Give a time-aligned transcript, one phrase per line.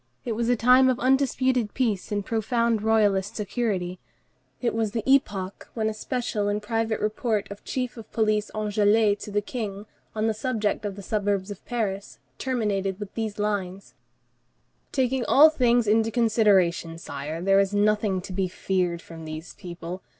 [0.25, 3.99] It was a time of undisputed peace and profound royalist security;
[4.59, 9.19] it was the epoch when a special and private report of Chief of Police Anglès
[9.19, 9.85] to the King,
[10.15, 13.93] on the subject of the suburbs of Paris, terminated with these lines:—
[14.91, 20.01] "Taking all things into consideration, Sire, there is nothing to be feared from these people.